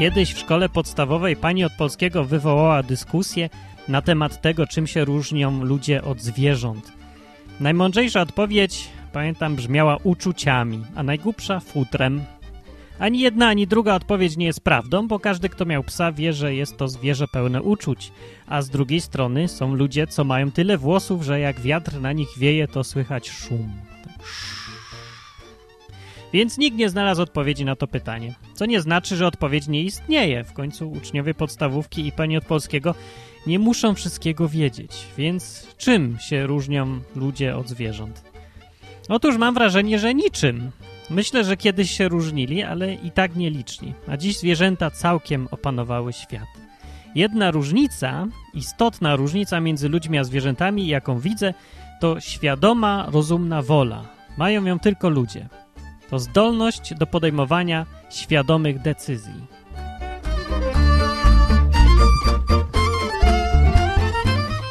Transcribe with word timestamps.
Kiedyś 0.00 0.34
w 0.34 0.38
szkole 0.38 0.68
podstawowej 0.68 1.36
pani 1.36 1.64
od 1.64 1.72
polskiego 1.72 2.24
wywołała 2.24 2.82
dyskusję 2.82 3.50
na 3.88 4.02
temat 4.02 4.40
tego, 4.40 4.66
czym 4.66 4.86
się 4.86 5.04
różnią 5.04 5.64
ludzie 5.64 6.02
od 6.02 6.20
zwierząt. 6.20 6.92
Najmądrzejsza 7.60 8.20
odpowiedź, 8.20 8.88
pamiętam, 9.12 9.56
brzmiała 9.56 9.96
uczuciami, 10.04 10.84
a 10.94 11.02
najgłupsza 11.02 11.60
futrem. 11.60 12.24
Ani 12.98 13.20
jedna, 13.20 13.48
ani 13.48 13.66
druga 13.66 13.94
odpowiedź 13.94 14.36
nie 14.36 14.46
jest 14.46 14.60
prawdą, 14.60 15.08
bo 15.08 15.18
każdy, 15.18 15.48
kto 15.48 15.64
miał 15.64 15.84
psa, 15.84 16.12
wie, 16.12 16.32
że 16.32 16.54
jest 16.54 16.76
to 16.76 16.88
zwierzę 16.88 17.28
pełne 17.28 17.62
uczuć. 17.62 18.12
A 18.46 18.62
z 18.62 18.70
drugiej 18.70 19.00
strony 19.00 19.48
są 19.48 19.74
ludzie, 19.74 20.06
co 20.06 20.24
mają 20.24 20.50
tyle 20.50 20.78
włosów, 20.78 21.22
że 21.22 21.40
jak 21.40 21.60
wiatr 21.60 22.00
na 22.00 22.12
nich 22.12 22.38
wieje, 22.38 22.68
to 22.68 22.84
słychać 22.84 23.30
szum. 23.30 23.72
Więc 26.32 26.58
nikt 26.58 26.76
nie 26.76 26.90
znalazł 26.90 27.22
odpowiedzi 27.22 27.64
na 27.64 27.76
to 27.76 27.86
pytanie. 27.86 28.34
Co 28.54 28.66
nie 28.66 28.80
znaczy, 28.80 29.16
że 29.16 29.26
odpowiedź 29.26 29.68
nie 29.68 29.82
istnieje. 29.82 30.44
W 30.44 30.52
końcu 30.52 30.90
uczniowie 30.90 31.34
podstawówki 31.34 32.06
i 32.06 32.12
pani 32.12 32.36
od 32.36 32.44
polskiego 32.44 32.94
nie 33.46 33.58
muszą 33.58 33.94
wszystkiego 33.94 34.48
wiedzieć. 34.48 34.92
Więc 35.18 35.66
czym 35.76 36.18
się 36.18 36.46
różnią 36.46 37.00
ludzie 37.16 37.56
od 37.56 37.68
zwierząt? 37.68 38.24
Otóż 39.08 39.36
mam 39.36 39.54
wrażenie, 39.54 39.98
że 39.98 40.14
niczym. 40.14 40.70
Myślę, 41.10 41.44
że 41.44 41.56
kiedyś 41.56 41.90
się 41.90 42.08
różnili, 42.08 42.62
ale 42.62 42.94
i 42.94 43.10
tak 43.10 43.36
nieliczni. 43.36 43.94
A 44.08 44.16
dziś 44.16 44.38
zwierzęta 44.38 44.90
całkiem 44.90 45.48
opanowały 45.50 46.12
świat. 46.12 46.48
Jedna 47.14 47.50
różnica, 47.50 48.26
istotna 48.54 49.16
różnica 49.16 49.60
między 49.60 49.88
ludźmi 49.88 50.18
a 50.18 50.24
zwierzętami, 50.24 50.86
jaką 50.86 51.18
widzę, 51.18 51.54
to 52.00 52.20
świadoma, 52.20 53.06
rozumna 53.08 53.62
wola. 53.62 54.04
Mają 54.36 54.64
ją 54.64 54.78
tylko 54.78 55.08
ludzie. 55.08 55.48
To 56.10 56.18
zdolność 56.18 56.94
do 56.94 57.06
podejmowania 57.06 57.86
świadomych 58.10 58.82
decyzji. 58.82 59.46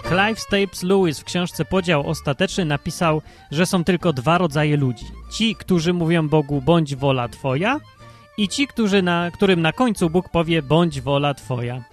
Clive 0.09 0.39
Staples 0.39 0.83
Lewis 0.83 1.19
w 1.19 1.23
książce 1.23 1.65
Podział 1.65 2.09
Ostateczny 2.09 2.65
napisał, 2.65 3.21
że 3.51 3.65
są 3.65 3.83
tylko 3.83 4.13
dwa 4.13 4.37
rodzaje 4.37 4.77
ludzi. 4.77 5.05
Ci, 5.31 5.55
którzy 5.55 5.93
mówią 5.93 6.29
Bogu, 6.29 6.61
bądź 6.61 6.95
wola 6.95 7.27
Twoja 7.27 7.79
i 8.37 8.47
ci, 8.47 8.67
którzy 8.67 9.01
na, 9.01 9.31
którym 9.31 9.61
na 9.61 9.73
końcu 9.73 10.09
Bóg 10.09 10.29
powie, 10.29 10.61
bądź 10.61 11.01
wola 11.01 11.33
Twoja. 11.33 11.83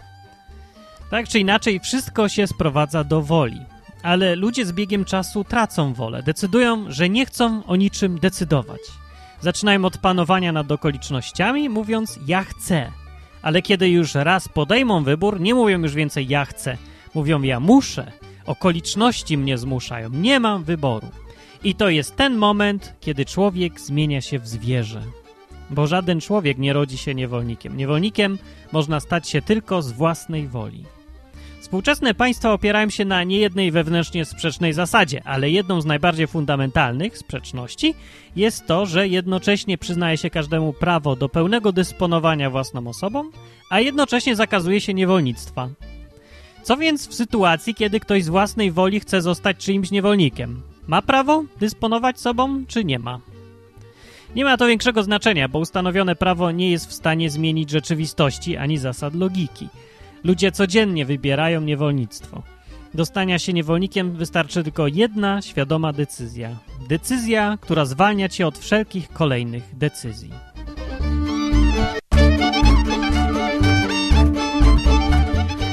Tak 1.10 1.28
czy 1.28 1.38
inaczej, 1.38 1.80
wszystko 1.80 2.28
się 2.28 2.46
sprowadza 2.46 3.04
do 3.04 3.22
woli. 3.22 3.60
Ale 4.02 4.36
ludzie 4.36 4.66
z 4.66 4.72
biegiem 4.72 5.04
czasu 5.04 5.44
tracą 5.44 5.94
wolę. 5.94 6.22
Decydują, 6.22 6.84
że 6.88 7.08
nie 7.08 7.26
chcą 7.26 7.66
o 7.66 7.76
niczym 7.76 8.18
decydować. 8.18 8.80
Zaczynają 9.40 9.84
od 9.84 9.98
panowania 9.98 10.52
nad 10.52 10.72
okolicznościami, 10.72 11.68
mówiąc 11.68 12.18
ja 12.26 12.44
chcę. 12.44 12.92
Ale 13.42 13.62
kiedy 13.62 13.88
już 13.88 14.14
raz 14.14 14.48
podejmą 14.48 15.04
wybór, 15.04 15.40
nie 15.40 15.54
mówią 15.54 15.82
już 15.82 15.94
więcej 15.94 16.28
ja 16.28 16.44
chcę. 16.44 16.76
Mówią 17.14 17.42
ja 17.42 17.60
muszę. 17.60 18.12
Okoliczności 18.46 19.38
mnie 19.38 19.58
zmuszają. 19.58 20.08
Nie 20.10 20.40
mam 20.40 20.64
wyboru. 20.64 21.08
I 21.64 21.74
to 21.74 21.88
jest 21.88 22.16
ten 22.16 22.36
moment, 22.36 22.94
kiedy 23.00 23.24
człowiek 23.24 23.80
zmienia 23.80 24.20
się 24.20 24.38
w 24.38 24.48
zwierzę. 24.48 25.02
Bo 25.70 25.86
żaden 25.86 26.20
człowiek 26.20 26.58
nie 26.58 26.72
rodzi 26.72 26.98
się 26.98 27.14
niewolnikiem. 27.14 27.76
Niewolnikiem 27.76 28.38
można 28.72 29.00
stać 29.00 29.28
się 29.28 29.42
tylko 29.42 29.82
z 29.82 29.92
własnej 29.92 30.48
woli. 30.48 30.84
Współczesne 31.66 32.14
państwa 32.14 32.52
opierają 32.52 32.90
się 32.90 33.04
na 33.04 33.24
niejednej 33.24 33.70
wewnętrznie 33.70 34.24
sprzecznej 34.24 34.72
zasadzie, 34.72 35.22
ale 35.24 35.50
jedną 35.50 35.80
z 35.80 35.86
najbardziej 35.86 36.26
fundamentalnych 36.26 37.18
sprzeczności 37.18 37.94
jest 38.36 38.66
to, 38.66 38.86
że 38.86 39.08
jednocześnie 39.08 39.78
przyznaje 39.78 40.16
się 40.16 40.30
każdemu 40.30 40.72
prawo 40.72 41.16
do 41.16 41.28
pełnego 41.28 41.72
dysponowania 41.72 42.50
własną 42.50 42.88
osobą, 42.88 43.30
a 43.70 43.80
jednocześnie 43.80 44.36
zakazuje 44.36 44.80
się 44.80 44.94
niewolnictwa. 44.94 45.68
Co 46.62 46.76
więc 46.76 47.08
w 47.08 47.14
sytuacji, 47.14 47.74
kiedy 47.74 48.00
ktoś 48.00 48.24
z 48.24 48.28
własnej 48.28 48.72
woli 48.72 49.00
chce 49.00 49.22
zostać 49.22 49.56
czyimś 49.56 49.90
niewolnikiem? 49.90 50.62
Ma 50.86 51.02
prawo 51.02 51.44
dysponować 51.60 52.20
sobą, 52.20 52.64
czy 52.68 52.84
nie 52.84 52.98
ma? 52.98 53.20
Nie 54.34 54.44
ma 54.44 54.56
to 54.56 54.66
większego 54.66 55.02
znaczenia, 55.02 55.48
bo 55.48 55.58
ustanowione 55.58 56.16
prawo 56.16 56.50
nie 56.50 56.70
jest 56.70 56.88
w 56.88 56.92
stanie 56.92 57.30
zmienić 57.30 57.70
rzeczywistości 57.70 58.56
ani 58.56 58.78
zasad 58.78 59.14
logiki. 59.14 59.68
Ludzie 60.24 60.52
codziennie 60.52 61.06
wybierają 61.06 61.60
niewolnictwo. 61.60 62.42
Do 62.94 63.06
stania 63.06 63.38
się 63.38 63.52
niewolnikiem 63.52 64.12
wystarczy 64.16 64.64
tylko 64.64 64.86
jedna 64.86 65.42
świadoma 65.42 65.92
decyzja. 65.92 66.56
Decyzja, 66.88 67.58
która 67.60 67.84
zwalnia 67.84 68.28
cię 68.28 68.46
od 68.46 68.58
wszelkich 68.58 69.08
kolejnych 69.08 69.78
decyzji. 69.78 70.30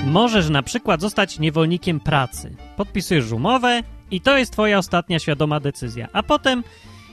Możesz 0.06 0.50
na 0.50 0.64
przykład 0.64 1.02
zostać 1.02 1.40
niewolnikiem 1.40 2.00
pracy. 2.00 2.56
Podpisujesz 2.78 3.32
umowę 3.32 3.84
i 4.12 4.22
to 4.22 4.38
jest 4.38 4.52
twoja 4.54 4.78
ostatnia 4.78 5.20
świadoma 5.20 5.60
decyzja. 5.60 6.08
A 6.14 6.24
potem 6.24 6.64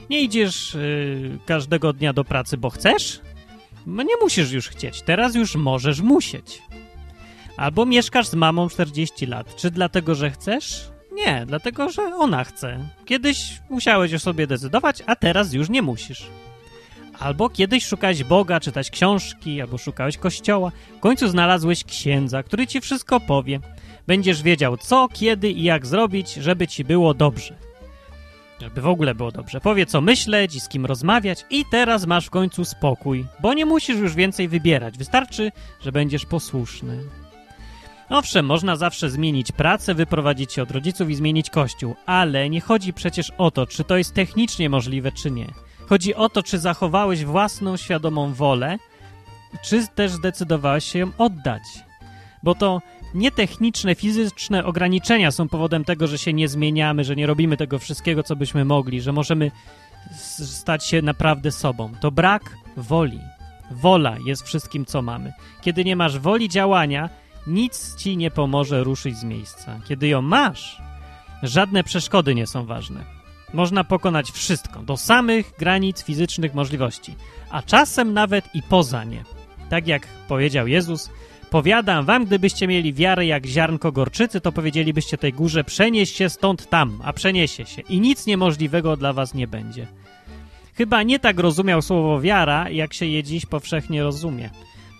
nie 0.09 0.21
idziesz 0.21 0.73
yy, 0.73 1.39
każdego 1.45 1.93
dnia 1.93 2.13
do 2.13 2.23
pracy, 2.23 2.57
bo 2.57 2.69
chcesz? 2.69 3.21
Nie 3.87 4.17
musisz 4.21 4.51
już 4.51 4.69
chcieć. 4.69 5.01
Teraz 5.01 5.35
już 5.35 5.55
możesz 5.55 6.01
musieć. 6.01 6.61
Albo 7.61 7.85
mieszkasz 7.85 8.27
z 8.27 8.33
mamą 8.33 8.69
40 8.69 9.25
lat. 9.25 9.55
Czy 9.55 9.71
dlatego, 9.71 10.15
że 10.15 10.31
chcesz? 10.31 10.89
Nie, 11.11 11.43
dlatego, 11.47 11.89
że 11.89 12.01
ona 12.15 12.43
chce. 12.43 12.79
Kiedyś 13.05 13.61
musiałeś 13.69 14.13
o 14.13 14.19
sobie 14.19 14.47
decydować, 14.47 15.03
a 15.05 15.15
teraz 15.15 15.53
już 15.53 15.69
nie 15.69 15.81
musisz. 15.81 16.27
Albo 17.19 17.49
kiedyś 17.49 17.85
szukałeś 17.85 18.23
Boga, 18.23 18.59
czytać 18.59 18.89
książki, 18.89 19.61
albo 19.61 19.77
szukałeś 19.77 20.17
kościoła. 20.17 20.71
W 20.97 20.99
końcu 20.99 21.27
znalazłeś 21.27 21.83
księdza, 21.83 22.43
który 22.43 22.67
ci 22.67 22.81
wszystko 22.81 23.19
powie. 23.19 23.59
Będziesz 24.07 24.43
wiedział 24.43 24.77
co, 24.77 25.07
kiedy 25.13 25.49
i 25.49 25.63
jak 25.63 25.85
zrobić, 25.85 26.33
żeby 26.33 26.67
ci 26.67 26.83
było 26.83 27.13
dobrze. 27.13 27.55
Żeby 28.61 28.81
w 28.81 28.87
ogóle 28.87 29.15
było 29.15 29.31
dobrze. 29.31 29.61
Powie 29.61 29.85
co 29.85 30.01
myśleć 30.01 30.55
i 30.55 30.59
z 30.59 30.67
kim 30.67 30.85
rozmawiać 30.85 31.45
i 31.49 31.65
teraz 31.71 32.05
masz 32.05 32.25
w 32.25 32.29
końcu 32.29 32.65
spokój, 32.65 33.25
bo 33.39 33.53
nie 33.53 33.65
musisz 33.65 33.97
już 33.97 34.15
więcej 34.15 34.47
wybierać. 34.47 34.97
Wystarczy, 34.97 35.51
że 35.81 35.91
będziesz 35.91 36.25
posłuszny. 36.25 37.03
Owszem, 38.11 38.45
można 38.45 38.75
zawsze 38.75 39.09
zmienić 39.09 39.51
pracę, 39.51 39.93
wyprowadzić 39.93 40.53
się 40.53 40.63
od 40.63 40.71
rodziców 40.71 41.09
i 41.09 41.15
zmienić 41.15 41.49
kościół, 41.49 41.95
ale 42.05 42.49
nie 42.49 42.61
chodzi 42.61 42.93
przecież 42.93 43.31
o 43.37 43.51
to, 43.51 43.67
czy 43.67 43.83
to 43.83 43.97
jest 43.97 44.13
technicznie 44.13 44.69
możliwe, 44.69 45.11
czy 45.11 45.31
nie. 45.31 45.47
Chodzi 45.89 46.15
o 46.15 46.29
to, 46.29 46.43
czy 46.43 46.59
zachowałeś 46.59 47.25
własną 47.25 47.77
świadomą 47.77 48.33
wolę, 48.33 48.77
czy 49.63 49.87
też 49.87 50.11
zdecydowałeś 50.11 50.85
się 50.85 50.99
ją 50.99 51.11
oddać. 51.17 51.61
Bo 52.43 52.55
to 52.55 52.81
nietechniczne, 53.13 53.95
fizyczne 53.95 54.65
ograniczenia 54.65 55.31
są 55.31 55.49
powodem 55.49 55.85
tego, 55.85 56.07
że 56.07 56.17
się 56.17 56.33
nie 56.33 56.47
zmieniamy, 56.47 57.03
że 57.03 57.15
nie 57.15 57.27
robimy 57.27 57.57
tego 57.57 57.79
wszystkiego, 57.79 58.23
co 58.23 58.35
byśmy 58.35 58.65
mogli, 58.65 59.01
że 59.01 59.11
możemy 59.11 59.51
stać 60.45 60.85
się 60.85 61.01
naprawdę 61.01 61.51
sobą. 61.51 61.91
To 62.01 62.11
brak 62.11 62.57
woli. 62.77 63.19
Wola 63.71 64.17
jest 64.25 64.43
wszystkim, 64.43 64.85
co 64.85 65.01
mamy. 65.01 65.33
Kiedy 65.61 65.85
nie 65.85 65.95
masz 65.95 66.19
woli 66.19 66.49
działania, 66.49 67.09
nic 67.47 67.95
ci 67.95 68.17
nie 68.17 68.31
pomoże 68.31 68.83
ruszyć 68.83 69.17
z 69.17 69.23
miejsca. 69.23 69.79
Kiedy 69.87 70.07
ją 70.07 70.21
masz, 70.21 70.81
żadne 71.43 71.83
przeszkody 71.83 72.35
nie 72.35 72.47
są 72.47 72.65
ważne. 72.65 73.05
Można 73.53 73.83
pokonać 73.83 74.31
wszystko, 74.31 74.79
do 74.83 74.97
samych 74.97 75.53
granic 75.59 76.03
fizycznych 76.03 76.53
możliwości, 76.53 77.15
a 77.49 77.61
czasem 77.61 78.13
nawet 78.13 78.55
i 78.55 78.63
poza 78.63 79.03
nie. 79.03 79.23
Tak 79.69 79.87
jak 79.87 80.07
powiedział 80.27 80.67
Jezus, 80.67 81.09
powiadam 81.49 82.05
wam, 82.05 82.25
gdybyście 82.25 82.67
mieli 82.67 82.93
wiarę 82.93 83.25
jak 83.25 83.45
ziarnko 83.45 83.91
gorczycy, 83.91 84.41
to 84.41 84.51
powiedzielibyście 84.51 85.17
tej 85.17 85.33
górze, 85.33 85.63
przenieś 85.63 86.11
się 86.11 86.29
stąd 86.29 86.69
tam, 86.69 86.99
a 87.03 87.13
przeniesie 87.13 87.65
się 87.65 87.81
i 87.81 87.99
nic 87.99 88.25
niemożliwego 88.25 88.97
dla 88.97 89.13
was 89.13 89.33
nie 89.33 89.47
będzie. 89.47 89.87
Chyba 90.73 91.03
nie 91.03 91.19
tak 91.19 91.39
rozumiał 91.39 91.81
słowo 91.81 92.21
wiara, 92.21 92.69
jak 92.69 92.93
się 92.93 93.05
je 93.05 93.23
dziś 93.23 93.45
powszechnie 93.45 94.03
rozumie. 94.03 94.49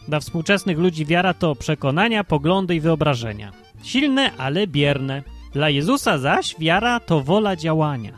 Dla 0.08 0.20
współczesnych 0.20 0.80
ludzi 0.80 1.06
wiara 1.06 1.34
to 1.34 1.56
przekonania, 1.56 2.24
poglądy 2.24 2.76
i 2.76 2.80
wyobrażenia. 2.80 3.52
Silne, 3.84 4.32
ale 4.38 4.68
bierne. 4.68 5.24
Dla 5.54 5.70
Jezusa 5.70 6.18
zaś 6.18 6.56
wiara 6.60 7.00
to 7.00 7.22
wola 7.22 7.56
działania. 7.56 8.18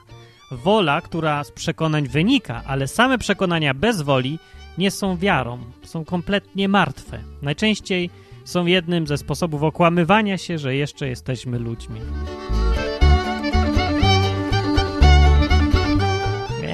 Wola, 0.51 1.01
która 1.01 1.43
z 1.43 1.51
przekonań 1.51 2.07
wynika, 2.07 2.63
ale 2.67 2.87
same 2.87 3.17
przekonania 3.17 3.73
bez 3.73 4.01
woli 4.01 4.39
nie 4.77 4.91
są 4.91 5.17
wiarą, 5.17 5.59
są 5.83 6.05
kompletnie 6.05 6.67
martwe. 6.67 7.19
Najczęściej 7.41 8.09
są 8.45 8.65
jednym 8.65 9.07
ze 9.07 9.17
sposobów 9.17 9.63
okłamywania 9.63 10.37
się, 10.37 10.57
że 10.57 10.75
jeszcze 10.75 11.07
jesteśmy 11.07 11.59
ludźmi. 11.59 11.99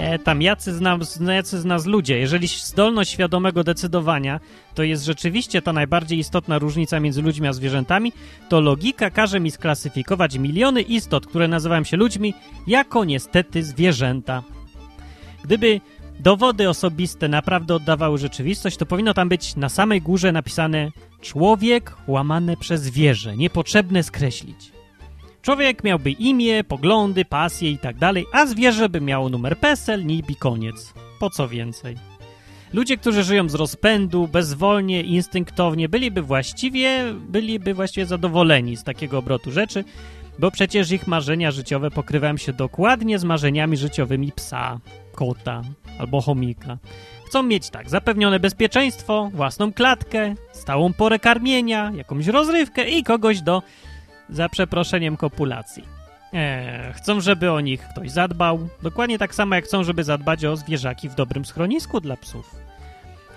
E, 0.09 0.19
tam 0.19 0.41
jacy 0.41 0.73
z, 0.73 0.81
nas, 0.81 1.19
jacy 1.19 1.59
z 1.59 1.65
nas 1.65 1.85
ludzie. 1.85 2.19
Jeżeli 2.19 2.47
zdolność 2.47 3.11
świadomego 3.11 3.63
decydowania 3.63 4.39
to 4.75 4.83
jest 4.83 5.05
rzeczywiście 5.05 5.61
ta 5.61 5.73
najbardziej 5.73 6.19
istotna 6.19 6.59
różnica 6.59 6.99
między 6.99 7.21
ludźmi 7.21 7.47
a 7.47 7.53
zwierzętami, 7.53 8.13
to 8.49 8.61
logika 8.61 9.09
każe 9.09 9.39
mi 9.39 9.51
sklasyfikować 9.51 10.37
miliony 10.37 10.81
istot, 10.81 11.27
które 11.27 11.47
nazywają 11.47 11.83
się 11.83 11.97
ludźmi, 11.97 12.33
jako 12.67 13.05
niestety 13.05 13.63
zwierzęta. 13.63 14.43
Gdyby 15.43 15.81
dowody 16.19 16.69
osobiste 16.69 17.27
naprawdę 17.27 17.75
oddawały 17.75 18.17
rzeczywistość, 18.17 18.77
to 18.77 18.85
powinno 18.85 19.13
tam 19.13 19.29
być 19.29 19.55
na 19.55 19.69
samej 19.69 20.01
górze 20.01 20.31
napisane 20.31 20.91
człowiek 21.21 21.95
łamane 22.07 22.57
przez 22.57 22.81
zwierzę, 22.81 23.37
niepotrzebne 23.37 24.03
skreślić. 24.03 24.78
Człowiek 25.49 25.83
miałby 25.83 26.11
imię, 26.11 26.63
poglądy, 26.63 27.25
pasje 27.25 27.71
i 27.71 27.77
tak 27.77 27.95
a 28.31 28.45
zwierzę 28.45 28.89
by 28.89 29.01
miało 29.01 29.29
numer 29.29 29.57
PESEL, 29.57 30.05
NIP 30.05 30.29
i 30.29 30.35
koniec. 30.35 30.93
Po 31.19 31.29
co 31.29 31.47
więcej? 31.47 31.95
Ludzie, 32.73 32.97
którzy 32.97 33.23
żyją 33.23 33.49
z 33.49 33.55
rozpędu, 33.55 34.27
bezwolnie, 34.27 35.01
instynktownie, 35.01 35.89
byliby 35.89 36.21
właściwie, 36.21 37.13
byliby 37.13 37.73
właściwie 37.73 38.05
zadowoleni 38.05 38.77
z 38.77 38.83
takiego 38.83 39.17
obrotu 39.17 39.51
rzeczy, 39.51 39.83
bo 40.39 40.51
przecież 40.51 40.91
ich 40.91 41.07
marzenia 41.07 41.51
życiowe 41.51 41.91
pokrywają 41.91 42.37
się 42.37 42.53
dokładnie 42.53 43.19
z 43.19 43.23
marzeniami 43.23 43.77
życiowymi 43.77 44.31
psa, 44.31 44.79
kota 45.15 45.61
albo 45.99 46.21
chomika. 46.21 46.77
Chcą 47.25 47.43
mieć 47.43 47.69
tak, 47.69 47.89
zapewnione 47.89 48.39
bezpieczeństwo, 48.39 49.29
własną 49.33 49.73
klatkę, 49.73 50.35
stałą 50.51 50.93
porę 50.93 51.19
karmienia, 51.19 51.91
jakąś 51.95 52.27
rozrywkę 52.27 52.89
i 52.89 53.03
kogoś 53.03 53.41
do, 53.41 53.63
za 54.29 54.49
przeproszeniem, 54.49 55.17
kopulacji. 55.17 55.83
Eee, 56.33 56.93
chcą, 56.93 57.21
żeby 57.21 57.51
o 57.51 57.59
nich 57.59 57.81
ktoś 57.81 58.11
zadbał, 58.11 58.69
dokładnie 58.83 59.17
tak 59.17 59.35
samo 59.35 59.55
jak 59.55 59.65
chcą, 59.65 59.83
żeby 59.83 60.03
zadbać 60.03 60.45
o 60.45 60.55
zwierzaki 60.55 61.09
w 61.09 61.15
dobrym 61.15 61.45
schronisku 61.45 62.01
dla 62.01 62.17
psów. 62.17 62.55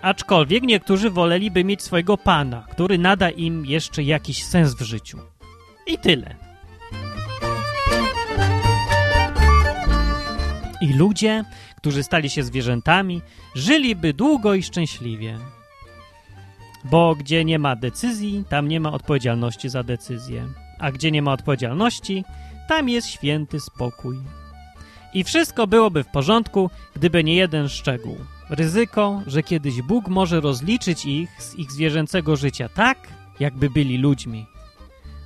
Aczkolwiek 0.03 0.63
niektórzy 0.63 1.11
woleliby 1.11 1.65
mieć 1.65 1.83
swojego 1.83 2.19
pana, 2.19 2.67
który 2.71 2.99
nada 2.99 3.31
im 3.31 3.67
jeszcze 3.67 4.03
jakiś 4.03 4.45
sens 4.45 4.75
w 4.75 4.83
życiu. 4.83 5.19
I 5.87 5.99
tyle. 5.99 6.35
I 10.81 10.93
ludzie, 10.93 11.45
którzy 11.77 12.03
stali 12.03 12.31
się 12.31 12.43
zwierzętami, 12.43 13.23
żyliby 13.55 14.15
długo 14.15 14.55
i 14.55 14.63
szczęśliwie. 14.63 15.39
Bo 16.85 17.15
gdzie 17.15 17.45
nie 17.45 17.59
ma 17.59 17.77
decyzji, 17.77 18.45
tam 18.49 18.69
nie 18.69 18.81
ma 18.81 18.93
odpowiedzialności 18.93 19.69
za 19.69 19.83
decyzję. 19.83 20.47
A 20.83 20.93
gdzie 20.93 21.11
nie 21.11 21.23
ma 21.23 21.33
odpowiedzialności, 21.33 22.25
tam 22.69 22.89
jest 22.89 23.09
święty 23.09 23.61
spokój. 23.61 24.17
I 25.15 25.25
wszystko 25.25 25.67
byłoby 25.67 26.05
w 26.05 26.09
porządku, 26.09 26.71
gdyby 26.95 27.25
nie 27.25 27.35
jeden 27.35 27.69
szczegół. 27.69 28.17
Ryzyko, 28.51 29.23
że 29.27 29.43
kiedyś 29.43 29.83
Bóg 29.83 30.09
może 30.09 30.41
rozliczyć 30.41 31.07
ich 31.07 31.43
z 31.43 31.55
ich 31.55 31.73
zwierzęcego 31.73 32.37
życia 32.37 32.69
tak, 32.69 32.99
jakby 33.41 33.71
byli 33.71 33.99
ludźmi. 33.99 34.47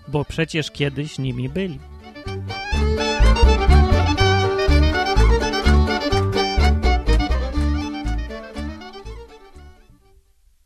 Bo 0.08 0.24
przecież 0.24 0.70
kiedyś 0.70 1.18
nimi 1.18 1.48
byli. 1.48 1.78